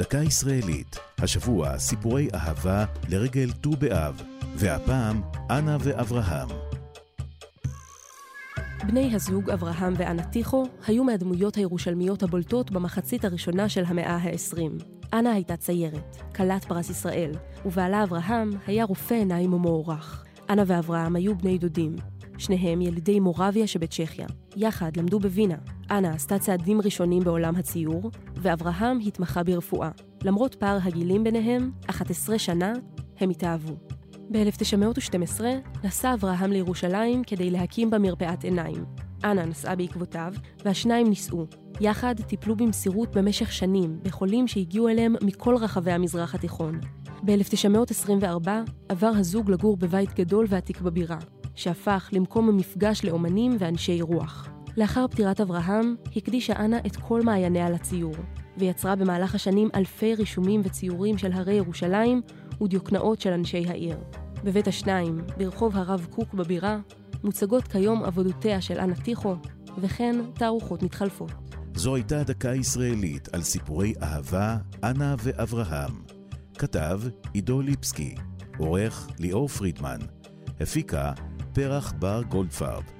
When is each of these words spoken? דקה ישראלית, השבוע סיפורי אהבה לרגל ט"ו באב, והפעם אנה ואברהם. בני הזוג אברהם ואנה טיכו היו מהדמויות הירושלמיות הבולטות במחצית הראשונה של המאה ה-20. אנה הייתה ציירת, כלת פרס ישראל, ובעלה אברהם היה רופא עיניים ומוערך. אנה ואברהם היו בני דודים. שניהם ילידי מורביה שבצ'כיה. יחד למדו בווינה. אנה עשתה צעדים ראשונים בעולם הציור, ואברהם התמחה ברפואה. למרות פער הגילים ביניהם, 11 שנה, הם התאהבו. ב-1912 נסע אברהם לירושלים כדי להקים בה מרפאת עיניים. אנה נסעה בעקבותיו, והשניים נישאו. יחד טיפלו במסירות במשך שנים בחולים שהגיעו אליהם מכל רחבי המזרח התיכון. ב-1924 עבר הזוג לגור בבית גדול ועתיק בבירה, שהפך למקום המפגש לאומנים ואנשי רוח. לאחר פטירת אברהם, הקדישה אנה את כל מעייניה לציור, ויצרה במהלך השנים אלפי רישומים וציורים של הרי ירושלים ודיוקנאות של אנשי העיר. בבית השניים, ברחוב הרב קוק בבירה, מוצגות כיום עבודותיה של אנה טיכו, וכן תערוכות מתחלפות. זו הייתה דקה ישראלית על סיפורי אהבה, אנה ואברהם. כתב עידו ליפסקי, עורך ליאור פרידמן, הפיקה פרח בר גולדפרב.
דקה 0.00 0.18
ישראלית, 0.18 0.96
השבוע 1.18 1.78
סיפורי 1.78 2.28
אהבה 2.34 2.84
לרגל 3.08 3.52
ט"ו 3.52 3.70
באב, 3.70 4.22
והפעם 4.56 5.20
אנה 5.50 5.76
ואברהם. 5.80 6.48
בני 8.86 9.14
הזוג 9.14 9.50
אברהם 9.50 9.94
ואנה 9.96 10.22
טיכו 10.24 10.66
היו 10.86 11.04
מהדמויות 11.04 11.54
הירושלמיות 11.54 12.22
הבולטות 12.22 12.70
במחצית 12.70 13.24
הראשונה 13.24 13.68
של 13.68 13.84
המאה 13.86 14.16
ה-20. 14.16 14.84
אנה 15.12 15.32
הייתה 15.32 15.56
ציירת, 15.56 16.16
כלת 16.34 16.64
פרס 16.64 16.90
ישראל, 16.90 17.32
ובעלה 17.64 18.02
אברהם 18.02 18.50
היה 18.66 18.84
רופא 18.84 19.14
עיניים 19.14 19.52
ומוערך. 19.52 20.24
אנה 20.50 20.62
ואברהם 20.66 21.16
היו 21.16 21.38
בני 21.38 21.58
דודים. 21.58 21.96
שניהם 22.38 22.82
ילידי 22.82 23.20
מורביה 23.20 23.66
שבצ'כיה. 23.66 24.26
יחד 24.56 24.96
למדו 24.96 25.20
בווינה. 25.20 25.56
אנה 25.90 26.10
עשתה 26.14 26.38
צעדים 26.38 26.80
ראשונים 26.80 27.22
בעולם 27.24 27.56
הציור, 27.56 28.10
ואברהם 28.36 28.98
התמחה 29.06 29.42
ברפואה. 29.42 29.90
למרות 30.24 30.54
פער 30.54 30.78
הגילים 30.84 31.24
ביניהם, 31.24 31.70
11 31.90 32.38
שנה, 32.38 32.72
הם 33.18 33.30
התאהבו. 33.30 33.74
ב-1912 34.30 35.40
נסע 35.84 36.14
אברהם 36.14 36.52
לירושלים 36.52 37.24
כדי 37.24 37.50
להקים 37.50 37.90
בה 37.90 37.98
מרפאת 37.98 38.44
עיניים. 38.44 38.84
אנה 39.24 39.46
נסעה 39.46 39.76
בעקבותיו, 39.76 40.34
והשניים 40.64 41.08
נישאו. 41.08 41.46
יחד 41.80 42.14
טיפלו 42.20 42.56
במסירות 42.56 43.16
במשך 43.16 43.52
שנים 43.52 43.98
בחולים 44.02 44.48
שהגיעו 44.48 44.88
אליהם 44.88 45.14
מכל 45.22 45.56
רחבי 45.56 45.92
המזרח 45.92 46.34
התיכון. 46.34 46.80
ב-1924 47.22 48.48
עבר 48.88 49.12
הזוג 49.16 49.50
לגור 49.50 49.76
בבית 49.76 50.14
גדול 50.14 50.46
ועתיק 50.48 50.80
בבירה, 50.80 51.18
שהפך 51.54 52.08
למקום 52.12 52.48
המפגש 52.48 53.04
לאומנים 53.04 53.56
ואנשי 53.58 54.02
רוח. 54.02 54.48
לאחר 54.76 55.06
פטירת 55.08 55.40
אברהם, 55.40 55.94
הקדישה 56.16 56.52
אנה 56.52 56.78
את 56.86 56.96
כל 56.96 57.22
מעייניה 57.22 57.70
לציור, 57.70 58.14
ויצרה 58.56 58.96
במהלך 58.96 59.34
השנים 59.34 59.68
אלפי 59.74 60.14
רישומים 60.14 60.60
וציורים 60.64 61.18
של 61.18 61.32
הרי 61.32 61.54
ירושלים 61.54 62.22
ודיוקנאות 62.60 63.20
של 63.20 63.32
אנשי 63.32 63.64
העיר. 63.68 63.98
בבית 64.44 64.68
השניים, 64.68 65.20
ברחוב 65.38 65.76
הרב 65.76 66.06
קוק 66.10 66.34
בבירה, 66.34 66.78
מוצגות 67.24 67.68
כיום 67.68 68.04
עבודותיה 68.04 68.60
של 68.60 68.78
אנה 68.78 68.94
טיכו, 68.94 69.34
וכן 69.78 70.16
תערוכות 70.34 70.82
מתחלפות. 70.82 71.32
זו 71.74 71.94
הייתה 71.94 72.22
דקה 72.22 72.54
ישראלית 72.54 73.28
על 73.34 73.42
סיפורי 73.42 73.94
אהבה, 74.02 74.56
אנה 74.84 75.14
ואברהם. 75.18 75.92
כתב 76.58 77.00
עידו 77.32 77.60
ליפסקי, 77.60 78.14
עורך 78.58 79.08
ליאור 79.18 79.48
פרידמן, 79.48 79.98
הפיקה 80.60 81.12
פרח 81.52 81.92
בר 81.98 82.22
גולדפרב. 82.22 82.99